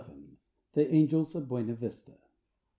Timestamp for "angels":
0.89-1.35